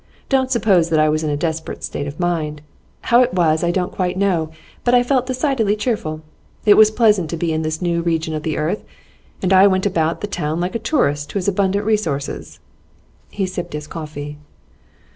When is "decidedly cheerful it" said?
5.27-6.73